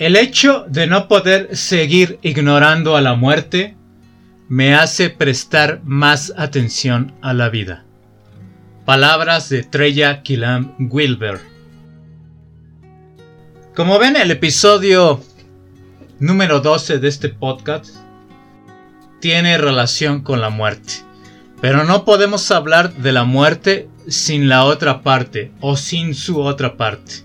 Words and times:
El 0.00 0.16
hecho 0.16 0.64
de 0.66 0.86
no 0.86 1.08
poder 1.08 1.54
seguir 1.58 2.18
ignorando 2.22 2.96
a 2.96 3.02
la 3.02 3.16
muerte 3.16 3.76
me 4.48 4.74
hace 4.74 5.10
prestar 5.10 5.82
más 5.84 6.32
atención 6.38 7.12
a 7.20 7.34
la 7.34 7.50
vida. 7.50 7.84
Palabras 8.86 9.50
de 9.50 9.62
Treya 9.62 10.22
Kilam 10.22 10.74
Wilber. 10.78 11.38
Como 13.76 13.98
ven, 13.98 14.16
el 14.16 14.30
episodio 14.30 15.22
número 16.18 16.60
12 16.60 16.98
de 16.98 17.06
este 17.06 17.28
podcast 17.28 17.94
tiene 19.20 19.58
relación 19.58 20.22
con 20.22 20.40
la 20.40 20.48
muerte. 20.48 20.94
Pero 21.60 21.84
no 21.84 22.06
podemos 22.06 22.50
hablar 22.50 22.94
de 22.94 23.12
la 23.12 23.24
muerte 23.24 23.90
sin 24.08 24.48
la 24.48 24.64
otra 24.64 25.02
parte 25.02 25.52
o 25.60 25.76
sin 25.76 26.14
su 26.14 26.40
otra 26.40 26.78
parte, 26.78 27.16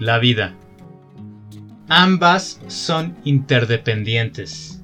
la 0.00 0.18
vida. 0.18 0.56
Ambas 1.88 2.60
son 2.66 3.16
interdependientes. 3.24 4.80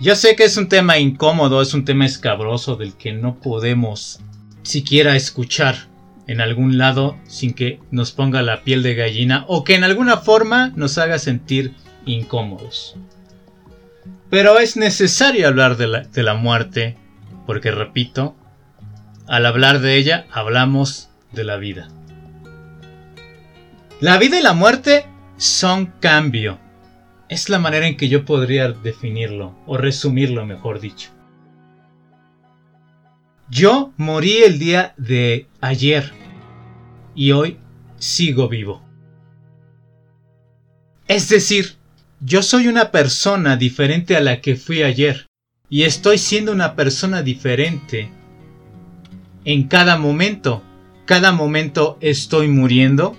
Yo 0.00 0.16
sé 0.16 0.36
que 0.36 0.44
es 0.44 0.56
un 0.56 0.68
tema 0.68 0.98
incómodo, 0.98 1.62
es 1.62 1.74
un 1.74 1.84
tema 1.84 2.06
escabroso 2.06 2.76
del 2.76 2.96
que 2.96 3.12
no 3.12 3.40
podemos 3.40 4.20
siquiera 4.62 5.16
escuchar 5.16 5.88
en 6.26 6.40
algún 6.40 6.76
lado 6.76 7.16
sin 7.26 7.54
que 7.54 7.80
nos 7.90 8.12
ponga 8.12 8.42
la 8.42 8.62
piel 8.62 8.82
de 8.82 8.94
gallina 8.94 9.44
o 9.48 9.64
que 9.64 9.74
en 9.74 9.82
alguna 9.82 10.18
forma 10.18 10.72
nos 10.76 10.98
haga 10.98 11.18
sentir 11.18 11.74
incómodos. 12.04 12.96
Pero 14.30 14.58
es 14.58 14.76
necesario 14.76 15.48
hablar 15.48 15.76
de 15.76 15.86
la, 15.86 16.00
de 16.02 16.22
la 16.22 16.34
muerte 16.34 16.96
porque, 17.46 17.70
repito, 17.70 18.36
al 19.26 19.46
hablar 19.46 19.80
de 19.80 19.96
ella 19.96 20.26
hablamos 20.32 21.10
de 21.32 21.44
la 21.44 21.56
vida. 21.56 21.88
La 24.00 24.18
vida 24.18 24.38
y 24.38 24.42
la 24.42 24.52
muerte 24.52 25.06
son 25.38 25.86
cambio. 26.00 26.58
Es 27.28 27.48
la 27.48 27.58
manera 27.58 27.86
en 27.86 27.96
que 27.96 28.08
yo 28.08 28.24
podría 28.24 28.70
definirlo, 28.72 29.56
o 29.66 29.76
resumirlo 29.78 30.44
mejor 30.44 30.80
dicho. 30.80 31.10
Yo 33.48 33.92
morí 33.96 34.38
el 34.38 34.58
día 34.58 34.92
de 34.98 35.46
ayer 35.60 36.12
y 37.14 37.32
hoy 37.32 37.56
sigo 37.96 38.48
vivo. 38.48 38.82
Es 41.06 41.28
decir, 41.30 41.76
yo 42.20 42.42
soy 42.42 42.68
una 42.68 42.90
persona 42.90 43.56
diferente 43.56 44.16
a 44.16 44.20
la 44.20 44.40
que 44.40 44.56
fui 44.56 44.82
ayer 44.82 45.26
y 45.70 45.84
estoy 45.84 46.18
siendo 46.18 46.52
una 46.52 46.74
persona 46.74 47.22
diferente 47.22 48.10
en 49.44 49.68
cada 49.68 49.96
momento. 49.96 50.62
Cada 51.06 51.32
momento 51.32 51.96
estoy 52.00 52.48
muriendo 52.48 53.16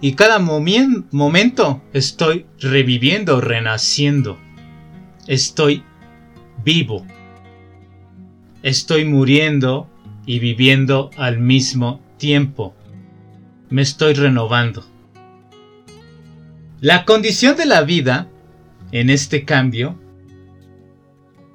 y 0.00 0.12
cada 0.12 0.38
momento 0.38 1.82
estoy 1.92 2.46
reviviendo, 2.60 3.40
renaciendo. 3.40 4.38
Estoy 5.26 5.82
vivo. 6.64 7.06
Estoy 8.62 9.04
muriendo 9.04 9.88
y 10.26 10.38
viviendo 10.38 11.10
al 11.16 11.38
mismo 11.38 12.00
tiempo. 12.18 12.74
Me 13.70 13.82
estoy 13.82 14.14
renovando. 14.14 14.84
La 16.80 17.04
condición 17.04 17.56
de 17.56 17.66
la 17.66 17.82
vida 17.82 18.28
en 18.92 19.08
este 19.08 19.44
cambio 19.44 19.98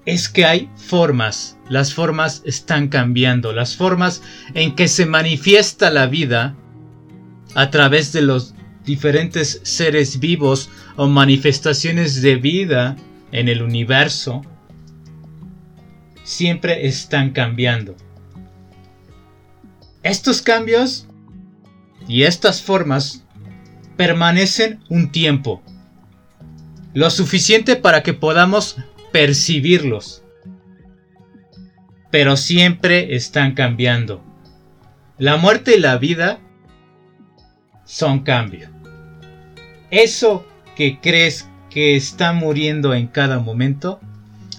es 0.06 0.30
que 0.30 0.46
hay 0.46 0.70
formas, 0.76 1.60
las 1.70 1.94
formas 1.94 2.42
están 2.44 2.88
cambiando, 2.88 3.54
las 3.54 3.78
formas 3.78 4.24
en 4.56 4.74
que 4.74 4.88
se 4.88 5.06
manifiesta 5.06 5.92
la 5.92 6.08
vida 6.08 6.56
a 7.56 7.70
través 7.70 8.12
de 8.14 8.22
los 8.22 8.54
diferentes 8.86 9.62
seres 9.64 10.20
vivos 10.20 10.70
o 10.96 11.08
manifestaciones 11.08 12.22
de 12.22 12.36
vida 12.36 12.96
en 13.32 13.48
el 13.48 13.62
universo, 13.62 14.42
siempre 16.24 16.88
están 16.88 17.32
cambiando. 17.32 17.96
Estos 20.04 20.42
cambios 20.42 21.08
y 22.08 22.24
estas 22.24 22.62
formas 22.62 23.24
permanecen 23.98 24.80
un 24.90 25.12
tiempo, 25.12 25.62
lo 26.94 27.10
suficiente 27.10 27.76
para 27.76 28.02
que 28.02 28.14
podamos 28.14 28.78
percibirlos, 29.12 30.24
pero 32.10 32.36
siempre 32.36 33.16
están 33.16 33.54
cambiando. 33.54 34.24
La 35.18 35.38
muerte 35.38 35.78
y 35.78 35.80
la 35.80 35.98
vida 35.98 36.40
son 37.92 38.20
cambio. 38.20 38.70
Eso 39.90 40.46
que 40.78 41.02
crees 41.02 41.50
que 41.70 41.98
está 41.98 42.32
muriendo 42.32 42.94
en 42.94 43.08
cada 43.08 43.40
momento, 43.40 44.00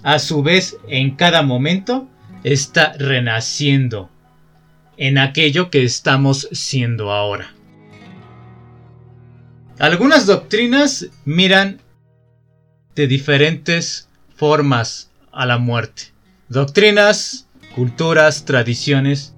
a 0.02 0.18
su 0.18 0.42
vez 0.42 0.76
en 0.86 1.16
cada 1.16 1.40
momento 1.40 2.06
está 2.44 2.92
renaciendo 2.98 4.10
en 4.98 5.16
aquello 5.16 5.70
que 5.70 5.82
estamos 5.82 6.46
siendo 6.52 7.10
ahora. 7.10 7.54
Algunas 9.78 10.26
doctrinas 10.26 11.06
miran 11.24 11.80
de 12.94 13.06
diferentes 13.06 14.10
formas 14.36 15.10
a 15.32 15.46
la 15.46 15.56
muerte. 15.56 16.12
Doctrinas, 16.50 17.48
culturas, 17.74 18.44
tradiciones. 18.44 19.34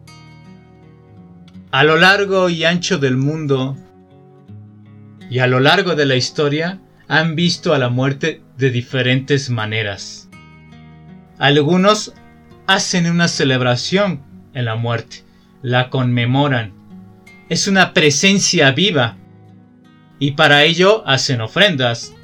A 1.71 1.84
lo 1.84 1.97
largo 1.97 2.49
y 2.50 2.65
ancho 2.65 2.99
del 2.99 3.16
mundo 3.16 3.77
y 5.31 5.39
a 5.39 5.47
lo 5.47 5.61
largo 5.61 5.95
de 5.95 6.07
la 6.07 6.17
historia 6.17 6.81
han 7.09 7.35
visto 7.35 7.75
a 7.75 7.79
la 7.79 7.89
muerte 7.89 8.43
de 8.57 8.71
diferentes 8.71 9.51
maneras. 9.51 10.29
Algunos 11.39 12.15
hacen 12.67 13.11
una 13.11 13.29
celebración 13.29 14.23
en 14.55 14.65
la 14.65 14.77
muerte, 14.77 15.25
la 15.63 15.91
conmemoran. 15.91 16.73
Es 17.49 17.69
una 17.69 17.93
presencia 17.93 18.71
viva 18.71 19.17
y 20.19 20.33
para 20.33 20.65
ello 20.65 21.07
hacen 21.07 21.41
ofrendas. 21.41 22.15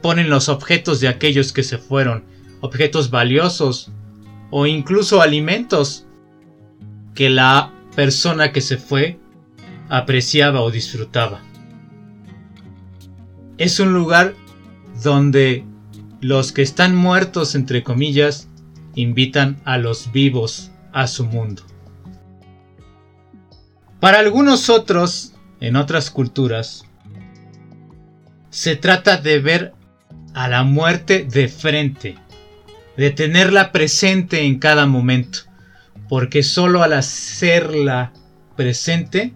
Ponen 0.00 0.30
los 0.30 0.48
objetos 0.48 1.00
de 1.00 1.08
aquellos 1.08 1.52
que 1.52 1.62
se 1.62 1.78
fueron, 1.78 2.24
objetos 2.60 3.10
valiosos 3.10 3.90
o 4.50 4.66
incluso 4.66 5.20
alimentos 5.20 6.06
que 7.14 7.30
la 7.30 7.72
persona 7.94 8.52
que 8.52 8.60
se 8.60 8.76
fue 8.76 9.18
apreciaba 9.96 10.60
o 10.62 10.72
disfrutaba. 10.72 11.40
Es 13.58 13.78
un 13.78 13.92
lugar 13.92 14.34
donde 15.04 15.64
los 16.20 16.50
que 16.50 16.62
están 16.62 16.96
muertos, 16.96 17.54
entre 17.54 17.84
comillas, 17.84 18.48
invitan 18.96 19.60
a 19.64 19.78
los 19.78 20.10
vivos 20.10 20.72
a 20.92 21.06
su 21.06 21.24
mundo. 21.24 21.62
Para 24.00 24.18
algunos 24.18 24.68
otros, 24.68 25.34
en 25.60 25.76
otras 25.76 26.10
culturas, 26.10 26.84
se 28.50 28.74
trata 28.74 29.16
de 29.16 29.38
ver 29.38 29.74
a 30.34 30.48
la 30.48 30.64
muerte 30.64 31.24
de 31.24 31.46
frente, 31.46 32.18
de 32.96 33.10
tenerla 33.12 33.70
presente 33.70 34.42
en 34.42 34.58
cada 34.58 34.86
momento, 34.86 35.40
porque 36.08 36.42
solo 36.42 36.82
al 36.82 36.94
hacerla 36.94 38.12
presente 38.56 39.34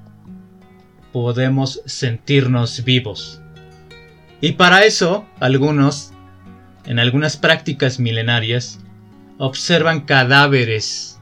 podemos 1.13 1.83
sentirnos 1.87 2.85
vivos. 2.85 3.41
Y 4.41 4.53
para 4.53 4.85
eso, 4.85 5.27
algunos, 5.41 6.13
en 6.87 6.99
algunas 6.99 7.37
prácticas 7.37 7.99
milenarias, 7.99 8.81
observan 9.39 10.03
cadáveres. 10.03 11.19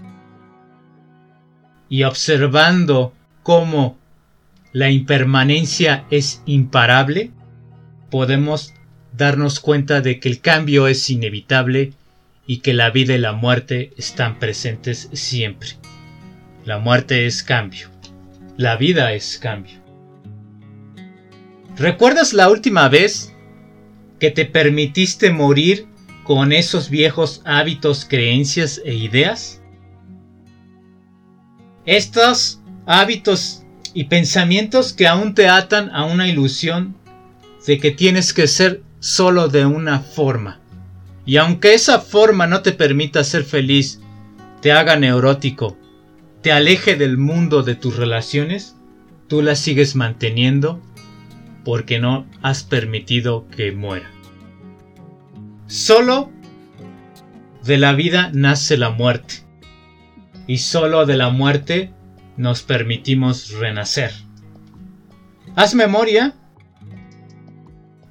Y 1.89 2.03
observando 2.03 3.15
cómo 3.43 3.97
la 4.73 4.91
impermanencia 4.91 6.05
es 6.11 6.43
imparable, 6.47 7.31
podemos 8.11 8.75
darnos 9.17 9.61
cuenta 9.61 10.01
de 10.01 10.21
que 10.21 10.29
el 10.29 10.41
cambio 10.41 10.89
es 10.89 11.09
inevitable 11.09 11.93
y 12.47 12.59
que 12.59 12.75
la 12.75 12.91
vida 12.91 13.15
y 13.15 13.19
la 13.19 13.33
muerte 13.33 13.93
están 13.97 14.39
presentes 14.39 15.09
siempre. 15.13 15.71
La 16.65 16.79
muerte 16.79 17.27
es 17.27 17.43
cambio. 17.43 17.96
La 18.57 18.77
vida 18.77 19.13
es 19.13 19.39
cambio. 19.39 19.83
¿Recuerdas 21.77 22.33
la 22.33 22.49
última 22.49 22.89
vez 22.89 23.35
que 24.19 24.31
te 24.31 24.47
permitiste 24.47 25.31
morir 25.31 25.87
con 26.25 26.53
esos 26.53 26.89
viejos 26.89 27.43
hábitos, 27.45 28.07
creencias 28.07 28.81
e 28.83 28.95
ideas? 28.95 29.61
Estos 31.85 32.63
hábitos 32.87 33.63
y 33.93 34.05
pensamientos 34.05 34.95
que 34.95 35.07
aún 35.07 35.35
te 35.35 35.49
atan 35.49 35.91
a 35.91 36.07
una 36.07 36.27
ilusión 36.27 36.97
de 37.67 37.79
que 37.79 37.91
tienes 37.91 38.33
que 38.33 38.47
ser 38.47 38.83
solo 39.01 39.49
de 39.49 39.67
una 39.67 40.01
forma. 40.01 40.61
Y 41.27 41.37
aunque 41.37 41.75
esa 41.75 42.01
forma 42.01 42.47
no 42.47 42.63
te 42.63 42.73
permita 42.73 43.23
ser 43.23 43.45
feliz, 43.45 44.01
te 44.63 44.73
haga 44.73 44.97
neurótico, 44.97 45.77
te 46.47 46.53
aleje 46.53 46.95
del 46.95 47.19
mundo 47.19 47.65
de 47.65 47.75
tus 47.75 47.97
relaciones, 47.97 48.77
tú 49.27 49.43
las 49.43 49.59
sigues 49.59 49.97
manteniendo 49.97 50.81
porque 51.65 51.99
no 51.99 52.25
has 52.41 52.63
permitido 52.63 53.49
que 53.49 53.73
muera. 53.73 54.09
Solo 55.67 56.31
de 57.65 57.79
la 57.79 57.95
vida 57.95 58.31
nace 58.33 58.77
la 58.77 58.91
muerte 58.91 59.43
y 60.47 60.59
solo 60.59 61.05
de 61.05 61.17
la 61.17 61.31
muerte 61.31 61.93
nos 62.37 62.63
permitimos 62.63 63.51
renacer. 63.51 64.13
Haz 65.57 65.75
memoria 65.75 66.37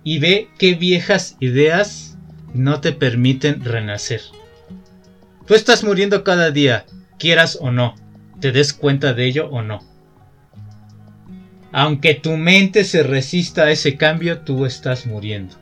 y 0.03 0.19
ve 0.19 0.49
qué 0.59 0.73
viejas 0.73 1.37
ideas 1.39 2.17
no 2.53 2.81
te 2.81 2.91
permiten 2.91 3.63
renacer. 3.63 4.19
Tú 5.47 5.53
estás 5.53 5.85
muriendo 5.85 6.25
cada 6.25 6.51
día, 6.51 6.85
quieras 7.17 7.57
o 7.61 7.71
no, 7.71 7.95
te 8.39 8.51
des 8.51 8.73
cuenta 8.73 9.13
de 9.13 9.25
ello 9.25 9.49
o 9.49 9.61
no. 9.61 9.79
Aunque 11.71 12.13
tu 12.13 12.37
mente 12.37 12.83
se 12.83 13.03
resista 13.03 13.63
a 13.63 13.71
ese 13.71 13.97
cambio, 13.97 14.39
tú 14.39 14.65
estás 14.65 15.05
muriendo, 15.05 15.55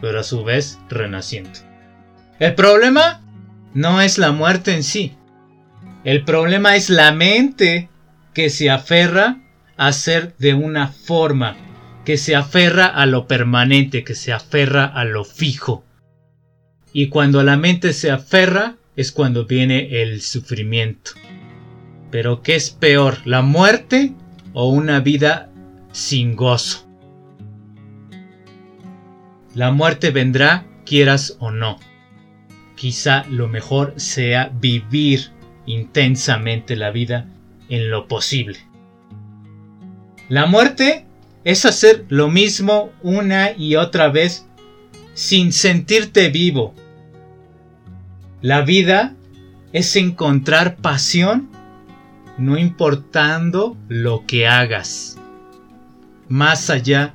pero 0.00 0.20
a 0.20 0.24
su 0.24 0.44
vez 0.44 0.78
renaciendo. 0.88 1.58
El 2.38 2.54
problema 2.54 3.22
no 3.74 4.00
es 4.00 4.18
la 4.18 4.32
muerte 4.32 4.74
en 4.74 4.84
sí, 4.84 5.16
el 6.04 6.22
problema 6.22 6.76
es 6.76 6.90
la 6.90 7.12
mente 7.12 7.88
que 8.34 8.50
se 8.50 8.68
aferra 8.68 9.38
a 9.78 9.90
ser 9.92 10.36
de 10.36 10.52
una 10.52 10.88
forma, 10.88 11.56
que 12.04 12.18
se 12.18 12.36
aferra 12.36 12.86
a 12.86 13.06
lo 13.06 13.26
permanente, 13.26 14.04
que 14.04 14.14
se 14.14 14.32
aferra 14.32 14.84
a 14.84 15.04
lo 15.04 15.24
fijo. 15.24 15.82
Y 16.92 17.08
cuando 17.08 17.42
la 17.42 17.56
mente 17.56 17.94
se 17.94 18.10
aferra 18.10 18.76
es 18.96 19.12
cuando 19.12 19.46
viene 19.46 20.02
el 20.02 20.20
sufrimiento. 20.20 21.12
Pero 22.14 22.42
¿qué 22.42 22.54
es 22.54 22.70
peor, 22.70 23.18
la 23.24 23.42
muerte 23.42 24.12
o 24.52 24.68
una 24.68 25.00
vida 25.00 25.50
sin 25.90 26.36
gozo? 26.36 26.86
La 29.52 29.72
muerte 29.72 30.12
vendrá 30.12 30.64
quieras 30.86 31.36
o 31.40 31.50
no. 31.50 31.80
Quizá 32.76 33.24
lo 33.30 33.48
mejor 33.48 33.94
sea 33.96 34.52
vivir 34.60 35.32
intensamente 35.66 36.76
la 36.76 36.92
vida 36.92 37.26
en 37.68 37.90
lo 37.90 38.06
posible. 38.06 38.60
La 40.28 40.46
muerte 40.46 41.06
es 41.42 41.64
hacer 41.64 42.04
lo 42.10 42.28
mismo 42.28 42.92
una 43.02 43.50
y 43.58 43.74
otra 43.74 44.06
vez 44.06 44.46
sin 45.14 45.52
sentirte 45.52 46.28
vivo. 46.28 46.76
La 48.40 48.60
vida 48.60 49.16
es 49.72 49.96
encontrar 49.96 50.76
pasión 50.76 51.53
no 52.38 52.58
importando 52.58 53.76
lo 53.88 54.24
que 54.26 54.46
hagas, 54.46 55.18
más 56.28 56.70
allá 56.70 57.14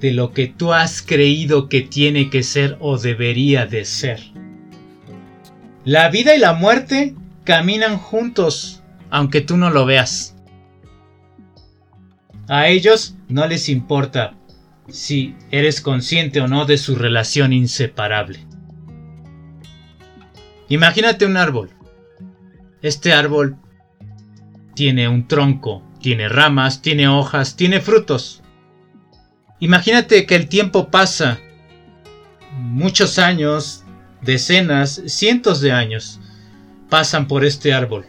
de 0.00 0.12
lo 0.12 0.32
que 0.32 0.46
tú 0.46 0.72
has 0.72 1.02
creído 1.02 1.68
que 1.68 1.82
tiene 1.82 2.30
que 2.30 2.42
ser 2.42 2.76
o 2.80 2.98
debería 2.98 3.66
de 3.66 3.84
ser. 3.84 4.20
La 5.84 6.10
vida 6.10 6.36
y 6.36 6.38
la 6.38 6.52
muerte 6.52 7.14
caminan 7.44 7.96
juntos, 7.96 8.82
aunque 9.10 9.40
tú 9.40 9.56
no 9.56 9.70
lo 9.70 9.86
veas. 9.86 10.36
A 12.48 12.68
ellos 12.68 13.16
no 13.28 13.46
les 13.46 13.68
importa 13.68 14.34
si 14.88 15.34
eres 15.50 15.80
consciente 15.80 16.40
o 16.40 16.48
no 16.48 16.64
de 16.64 16.78
su 16.78 16.94
relación 16.94 17.52
inseparable. 17.52 18.40
Imagínate 20.68 21.26
un 21.26 21.36
árbol. 21.36 21.70
Este 22.82 23.12
árbol 23.12 23.56
tiene 24.74 25.08
un 25.08 25.26
tronco, 25.26 25.82
tiene 26.00 26.28
ramas, 26.28 26.82
tiene 26.82 27.08
hojas, 27.08 27.56
tiene 27.56 27.80
frutos. 27.80 28.42
Imagínate 29.58 30.26
que 30.26 30.36
el 30.36 30.48
tiempo 30.48 30.88
pasa, 30.88 31.40
muchos 32.52 33.18
años, 33.18 33.84
decenas, 34.22 35.02
cientos 35.06 35.60
de 35.60 35.72
años 35.72 36.20
pasan 36.88 37.26
por 37.26 37.44
este 37.44 37.72
árbol. 37.72 38.06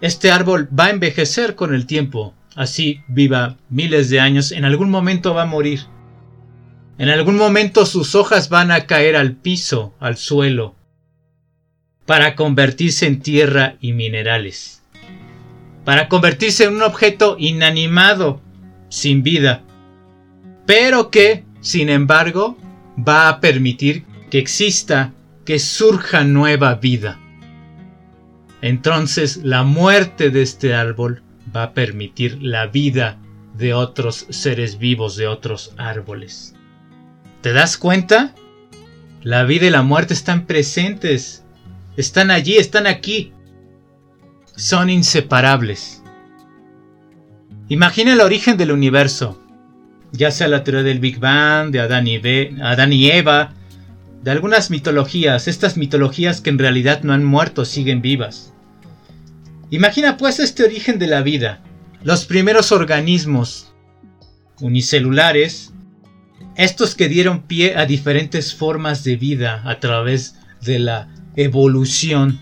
Este 0.00 0.30
árbol 0.30 0.68
va 0.78 0.86
a 0.86 0.90
envejecer 0.90 1.54
con 1.54 1.74
el 1.74 1.86
tiempo, 1.86 2.34
así 2.54 3.02
viva 3.08 3.56
miles 3.68 4.08
de 4.08 4.20
años, 4.20 4.52
en 4.52 4.64
algún 4.64 4.90
momento 4.90 5.34
va 5.34 5.42
a 5.42 5.46
morir. 5.46 5.80
En 6.96 7.10
algún 7.10 7.36
momento 7.36 7.84
sus 7.84 8.14
hojas 8.14 8.48
van 8.48 8.70
a 8.70 8.86
caer 8.86 9.16
al 9.16 9.36
piso, 9.36 9.94
al 10.00 10.16
suelo, 10.16 10.75
para 12.06 12.36
convertirse 12.36 13.06
en 13.06 13.20
tierra 13.20 13.76
y 13.80 13.92
minerales, 13.92 14.82
para 15.84 16.08
convertirse 16.08 16.64
en 16.64 16.76
un 16.76 16.82
objeto 16.82 17.36
inanimado, 17.38 18.40
sin 18.88 19.22
vida, 19.22 19.62
pero 20.64 21.10
que, 21.10 21.44
sin 21.60 21.88
embargo, 21.88 22.56
va 22.96 23.28
a 23.28 23.40
permitir 23.40 24.04
que 24.30 24.38
exista, 24.38 25.12
que 25.44 25.58
surja 25.58 26.24
nueva 26.24 26.74
vida. 26.76 27.20
Entonces 28.62 29.38
la 29.38 29.62
muerte 29.62 30.30
de 30.30 30.42
este 30.42 30.74
árbol 30.74 31.22
va 31.54 31.64
a 31.64 31.72
permitir 31.72 32.42
la 32.42 32.66
vida 32.66 33.18
de 33.56 33.74
otros 33.74 34.26
seres 34.30 34.78
vivos, 34.78 35.16
de 35.16 35.28
otros 35.28 35.72
árboles. 35.76 36.54
¿Te 37.42 37.52
das 37.52 37.76
cuenta? 37.76 38.34
La 39.22 39.44
vida 39.44 39.66
y 39.66 39.70
la 39.70 39.82
muerte 39.82 40.14
están 40.14 40.46
presentes, 40.46 41.44
están 41.96 42.30
allí, 42.30 42.56
están 42.56 42.86
aquí. 42.86 43.32
Son 44.56 44.90
inseparables. 44.90 46.02
Imagina 47.68 48.12
el 48.12 48.20
origen 48.20 48.56
del 48.56 48.70
universo, 48.70 49.40
ya 50.12 50.30
sea 50.30 50.48
la 50.48 50.62
teoría 50.62 50.84
del 50.84 51.00
Big 51.00 51.18
Bang, 51.18 51.70
de 51.70 51.80
Adán 51.80 52.06
y, 52.06 52.20
Adán 52.62 52.92
y 52.92 53.10
Eva, 53.10 53.54
de 54.22 54.30
algunas 54.30 54.70
mitologías, 54.70 55.48
estas 55.48 55.76
mitologías 55.76 56.40
que 56.40 56.50
en 56.50 56.58
realidad 56.58 57.02
no 57.02 57.12
han 57.12 57.24
muerto, 57.24 57.64
siguen 57.64 58.02
vivas. 58.02 58.52
Imagina 59.70 60.16
pues 60.16 60.38
este 60.38 60.64
origen 60.64 60.98
de 60.98 61.08
la 61.08 61.22
vida, 61.22 61.60
los 62.02 62.24
primeros 62.24 62.70
organismos 62.70 63.74
unicelulares, 64.60 65.72
estos 66.54 66.94
que 66.94 67.08
dieron 67.08 67.42
pie 67.42 67.76
a 67.76 67.84
diferentes 67.84 68.54
formas 68.54 69.02
de 69.02 69.16
vida 69.16 69.62
a 69.64 69.80
través 69.80 70.36
de 70.62 70.78
la 70.78 71.08
evolución. 71.36 72.40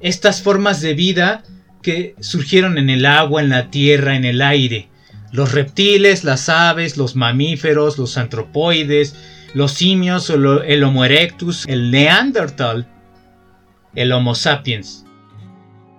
Estas 0.00 0.42
formas 0.42 0.80
de 0.80 0.94
vida 0.94 1.44
que 1.82 2.14
surgieron 2.20 2.78
en 2.78 2.90
el 2.90 3.06
agua, 3.06 3.42
en 3.42 3.50
la 3.50 3.70
tierra, 3.70 4.16
en 4.16 4.24
el 4.24 4.42
aire. 4.42 4.88
Los 5.30 5.52
reptiles, 5.52 6.24
las 6.24 6.48
aves, 6.48 6.96
los 6.96 7.14
mamíferos, 7.14 7.98
los 7.98 8.16
antropoides, 8.16 9.14
los 9.54 9.72
simios, 9.72 10.30
el 10.30 10.84
Homo 10.84 11.04
erectus, 11.04 11.66
el 11.66 11.90
Neandertal, 11.90 12.88
el 13.94 14.12
Homo 14.12 14.34
sapiens. 14.34 15.04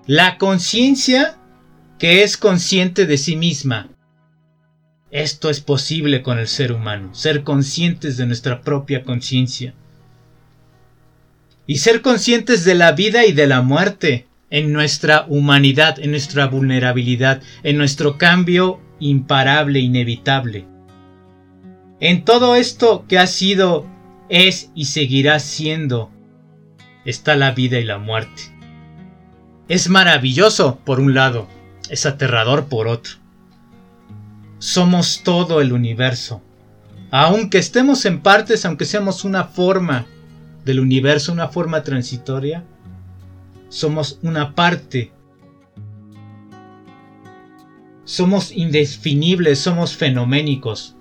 La 0.07 0.37
conciencia 0.37 1.37
que 1.99 2.23
es 2.23 2.37
consciente 2.37 3.05
de 3.05 3.17
sí 3.17 3.35
misma. 3.35 3.89
Esto 5.11 5.49
es 5.49 5.59
posible 5.59 6.21
con 6.21 6.39
el 6.39 6.47
ser 6.47 6.71
humano, 6.71 7.13
ser 7.13 7.43
conscientes 7.43 8.17
de 8.17 8.25
nuestra 8.25 8.61
propia 8.61 9.03
conciencia. 9.03 9.73
Y 11.69 11.77
ser 11.77 12.01
conscientes 12.01 12.65
de 12.65 12.73
la 12.73 12.93
vida 12.93 13.27
y 13.27 13.31
de 13.31 13.45
la 13.45 13.61
muerte, 13.61 14.25
en 14.49 14.73
nuestra 14.73 15.25
humanidad, 15.27 15.99
en 15.99 16.09
nuestra 16.09 16.47
vulnerabilidad, 16.47 17.43
en 17.61 17.77
nuestro 17.77 18.17
cambio 18.17 18.81
imparable, 18.99 19.77
inevitable. 19.77 20.65
En 21.99 22.25
todo 22.25 22.55
esto 22.55 23.05
que 23.07 23.19
ha 23.19 23.27
sido, 23.27 23.85
es 24.29 24.71
y 24.73 24.85
seguirá 24.85 25.39
siendo, 25.39 26.09
está 27.05 27.35
la 27.35 27.51
vida 27.51 27.77
y 27.77 27.83
la 27.83 27.99
muerte. 27.99 28.41
Es 29.67 29.89
maravilloso 29.89 30.79
por 30.83 30.99
un 30.99 31.13
lado, 31.13 31.47
es 31.87 32.07
aterrador 32.07 32.67
por 32.67 32.87
otro. 32.87 33.17
Somos 34.57 35.21
todo 35.23 35.61
el 35.61 35.71
universo. 35.71 36.41
Aunque 37.11 37.59
estemos 37.59 38.05
en 38.05 38.21
partes, 38.21 38.65
aunque 38.65 38.85
seamos 38.85 39.23
una 39.23 39.43
forma 39.43 40.07
del 40.69 40.79
universo, 40.79 41.31
una 41.31 41.47
forma 41.47 41.83
transitoria, 41.83 42.63
somos 43.69 44.19
una 44.21 44.53
parte. 44.53 45.11
Somos 48.03 48.51
indefinibles, 48.51 49.57
somos 49.57 49.95
fenoménicos, 49.95 50.95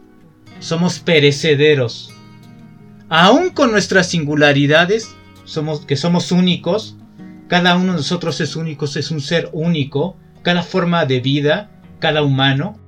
somos 0.58 1.00
perecederos. 1.00 2.10
Aún 3.10 3.50
con 3.50 3.70
nuestras 3.70 4.08
singularidades, 4.08 5.14
somos, 5.44 5.84
que 5.84 5.96
somos 5.96 6.32
únicos, 6.32 6.96
cada 7.46 7.76
uno 7.76 7.92
de 7.92 7.98
nosotros 7.98 8.40
es 8.40 8.56
único, 8.56 8.86
es 8.86 9.10
un 9.10 9.20
ser 9.20 9.50
único, 9.52 10.16
cada 10.40 10.62
forma 10.62 11.04
de 11.04 11.20
vida, 11.20 11.70
cada 11.98 12.22
humano. 12.22 12.78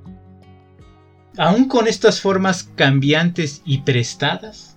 Aún 1.37 1.69
con 1.69 1.87
estas 1.87 2.23
formas 2.23 2.71
cambiantes 2.75 3.61
y 3.67 3.83
prestadas, 3.83 4.70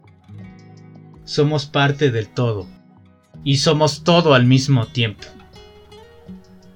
somos 1.25 1.65
parte 1.65 2.11
del 2.11 2.27
todo. 2.27 2.67
Y 3.43 3.57
somos 3.57 4.03
todo 4.03 4.33
al 4.33 4.45
mismo 4.45 4.87
tiempo. 4.87 5.23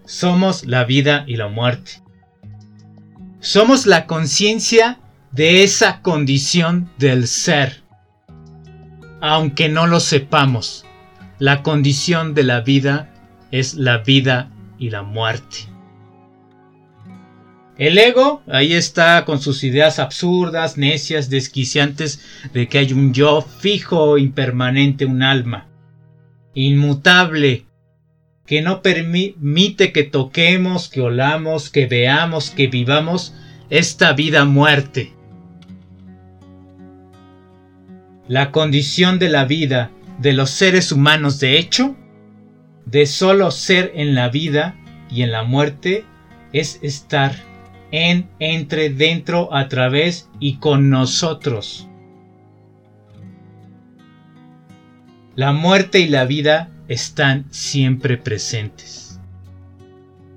Somos 0.06 0.66
la 0.66 0.84
vida 0.86 1.24
y 1.28 1.36
la 1.36 1.48
muerte. 1.48 2.02
Somos 3.40 3.86
la 3.86 4.06
conciencia 4.06 5.00
de 5.32 5.64
esa 5.64 6.02
condición 6.02 6.90
del 6.98 7.28
ser. 7.28 7.84
Aunque 9.22 9.70
no 9.70 9.88
lo 9.88 10.00
sepamos, 10.00 10.86
la 11.40 11.64
condición 11.64 12.34
de 12.34 12.44
la 12.44 12.62
vida 12.62 13.14
es 13.52 13.76
la 13.76 14.00
vida 14.00 14.52
y 14.80 14.90
la 14.90 15.04
muerte. 15.04 15.77
El 17.78 18.00
ego, 18.00 18.42
ahí 18.48 18.74
está 18.74 19.24
con 19.24 19.40
sus 19.40 19.64
ideas 19.64 20.00
absurdas, 20.00 20.78
necias, 20.78 21.30
desquiciantes 21.30 22.20
de 22.52 22.68
que 22.68 22.80
hay 22.80 22.92
un 22.92 23.14
yo 23.14 23.42
fijo, 23.42 24.18
impermanente, 24.18 25.06
un 25.06 25.22
alma, 25.22 25.68
inmutable, 26.56 27.66
que 28.48 28.64
no 28.64 28.82
permite 28.82 29.92
que 29.92 30.04
toquemos, 30.04 30.90
que 30.90 31.02
olamos, 31.02 31.70
que 31.70 31.86
veamos, 31.86 32.50
que 32.50 32.66
vivamos 32.66 33.36
esta 33.70 34.14
vida 34.14 34.46
muerte. 34.46 35.14
La 38.28 38.52
condición 38.52 39.20
de 39.20 39.30
la 39.30 39.46
vida 39.46 39.92
de 40.18 40.34
los 40.34 40.50
seres 40.50 40.92
humanos 40.92 41.40
de 41.40 41.60
hecho, 41.60 41.96
de 42.86 43.06
solo 43.06 43.52
ser 43.52 43.92
en 43.96 44.16
la 44.16 44.30
vida 44.30 44.76
y 45.12 45.22
en 45.22 45.32
la 45.32 45.44
muerte, 45.44 46.06
es 46.54 46.80
estar 46.82 47.36
en, 47.92 48.30
entre, 48.40 48.90
dentro, 48.90 49.54
a 49.54 49.68
través 49.68 50.30
y 50.40 50.58
con 50.58 50.90
nosotros. 50.90 51.88
La 55.36 55.54
muerte 55.54 56.00
y 56.00 56.08
la 56.08 56.26
vida 56.26 56.72
están 56.88 57.46
siempre 57.52 58.18
presentes. 58.18 59.20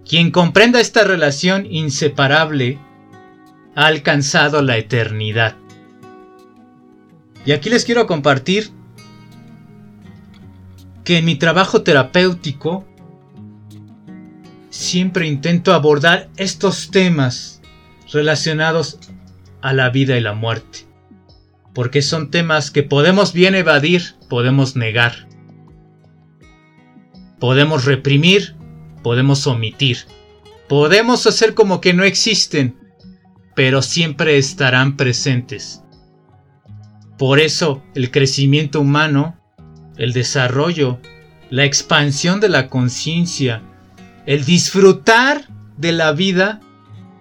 Quien 0.06 0.30
comprenda 0.30 0.80
esta 0.80 1.04
relación 1.04 1.66
inseparable 1.70 2.78
ha 3.74 3.86
alcanzado 3.86 4.60
la 4.60 4.76
eternidad. 4.76 5.56
Y 7.46 7.52
aquí 7.52 7.70
les 7.70 7.84
quiero 7.84 8.06
compartir 8.06 8.70
que 11.04 11.18
en 11.18 11.24
mi 11.24 11.36
trabajo 11.36 11.82
terapéutico 11.82 12.84
siempre 14.70 15.26
intento 15.26 15.74
abordar 15.74 16.30
estos 16.36 16.90
temas 16.90 17.60
relacionados 18.12 18.98
a 19.60 19.72
la 19.72 19.90
vida 19.90 20.16
y 20.16 20.20
la 20.20 20.32
muerte. 20.32 20.86
Porque 21.74 22.02
son 22.02 22.30
temas 22.30 22.70
que 22.70 22.82
podemos 22.82 23.32
bien 23.32 23.54
evadir, 23.54 24.14
podemos 24.28 24.76
negar. 24.76 25.28
Podemos 27.38 27.84
reprimir, 27.84 28.56
podemos 29.02 29.46
omitir. 29.46 29.98
Podemos 30.68 31.26
hacer 31.26 31.54
como 31.54 31.80
que 31.80 31.94
no 31.94 32.04
existen, 32.04 32.76
pero 33.54 33.82
siempre 33.82 34.38
estarán 34.38 34.96
presentes. 34.96 35.82
Por 37.18 37.38
eso 37.38 37.82
el 37.94 38.10
crecimiento 38.10 38.80
humano, 38.80 39.38
el 39.96 40.12
desarrollo, 40.12 41.00
la 41.50 41.64
expansión 41.64 42.40
de 42.40 42.48
la 42.48 42.68
conciencia, 42.68 43.62
el 44.30 44.44
disfrutar 44.44 45.48
de 45.76 45.90
la 45.90 46.12
vida 46.12 46.60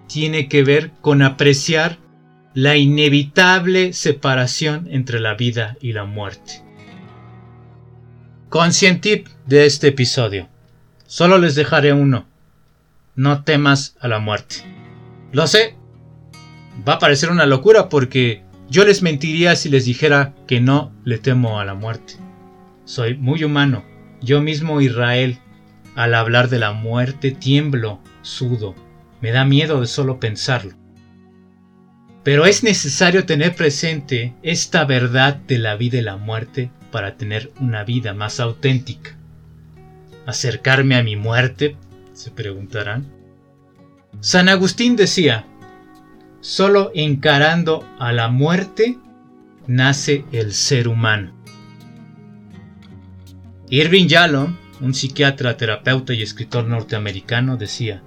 tiene 0.06 0.46
que 0.46 0.62
ver 0.62 0.92
con 1.00 1.22
apreciar 1.22 1.98
la 2.54 2.76
inevitable 2.76 3.92
separación 3.94 4.86
entre 4.92 5.18
la 5.18 5.34
vida 5.34 5.76
y 5.80 5.92
la 5.92 6.04
muerte. 6.04 6.62
Conscientip 8.48 9.26
de 9.44 9.66
este 9.66 9.88
episodio. 9.88 10.48
Solo 11.04 11.38
les 11.38 11.56
dejaré 11.56 11.92
uno. 11.92 12.28
No 13.16 13.42
temas 13.42 13.96
a 13.98 14.06
la 14.06 14.20
muerte. 14.20 14.58
Lo 15.32 15.48
sé. 15.48 15.74
Va 16.88 16.92
a 16.92 16.98
parecer 17.00 17.32
una 17.32 17.44
locura 17.44 17.88
porque 17.88 18.44
yo 18.68 18.84
les 18.84 19.02
mentiría 19.02 19.56
si 19.56 19.68
les 19.68 19.84
dijera 19.84 20.32
que 20.46 20.60
no 20.60 20.92
le 21.02 21.18
temo 21.18 21.58
a 21.58 21.64
la 21.64 21.74
muerte. 21.74 22.14
Soy 22.84 23.16
muy 23.16 23.42
humano. 23.42 23.84
Yo 24.22 24.40
mismo 24.40 24.80
Israel 24.80 25.40
al 25.94 26.14
hablar 26.14 26.48
de 26.48 26.58
la 26.58 26.72
muerte 26.72 27.30
tiemblo, 27.30 28.00
sudo, 28.22 28.74
me 29.20 29.32
da 29.32 29.44
miedo 29.44 29.80
de 29.80 29.86
solo 29.86 30.20
pensarlo. 30.20 30.74
Pero 32.22 32.46
es 32.46 32.62
necesario 32.62 33.24
tener 33.24 33.54
presente 33.54 34.34
esta 34.42 34.84
verdad 34.84 35.36
de 35.36 35.58
la 35.58 35.76
vida 35.76 35.98
y 35.98 36.02
la 36.02 36.16
muerte 36.16 36.70
para 36.90 37.16
tener 37.16 37.50
una 37.60 37.84
vida 37.84 38.14
más 38.14 38.40
auténtica. 38.40 39.16
¿Acercarme 40.26 40.96
a 40.96 41.02
mi 41.02 41.16
muerte? 41.16 41.76
se 42.12 42.30
preguntarán. 42.30 43.06
San 44.20 44.50
Agustín 44.50 44.96
decía, 44.96 45.46
solo 46.40 46.90
encarando 46.94 47.88
a 47.98 48.12
la 48.12 48.28
muerte 48.28 48.98
nace 49.66 50.24
el 50.32 50.52
ser 50.52 50.88
humano. 50.88 51.32
Irving 53.70 54.08
Yalom 54.08 54.56
un 54.80 54.94
psiquiatra, 54.94 55.56
terapeuta 55.56 56.14
y 56.14 56.22
escritor 56.22 56.66
norteamericano, 56.66 57.56
decía, 57.56 58.02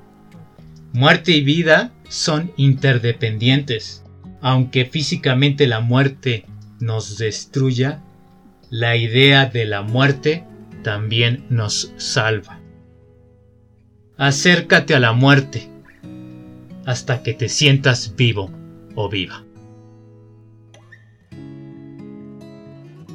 Muerte 0.92 1.32
y 1.32 1.44
vida 1.44 1.92
son 2.08 2.52
interdependientes. 2.58 4.04
Aunque 4.42 4.86
físicamente 4.86 5.68
la 5.68 5.80
muerte 5.80 6.46
nos 6.80 7.18
destruya, 7.18 8.04
la 8.70 8.96
idea 8.96 9.46
de 9.46 9.66
la 9.66 9.82
muerte 9.82 10.44
también 10.84 11.46
nos 11.50 11.94
salva. 11.98 12.60
Acércate 14.18 14.94
a 14.94 15.00
la 15.00 15.14
muerte 15.14 15.70
hasta 16.86 17.24
que 17.24 17.34
te 17.34 17.50
sientas 17.50 18.16
vivo 18.16 18.52
o 18.96 19.10
viva. 19.10 19.44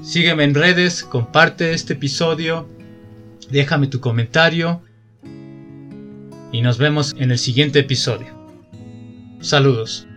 Sígueme 0.02 0.44
en 0.44 0.54
redes, 0.54 1.04
comparte 1.04 1.72
este 1.72 1.92
episodio 1.92 2.66
déjame 3.50 3.86
tu 3.86 4.00
comentario 4.00 4.82
y 6.52 6.62
nos 6.62 6.78
vemos 6.78 7.14
en 7.18 7.30
el 7.30 7.38
siguiente 7.38 7.78
episodio. 7.80 8.28
Saludos. 9.40 10.07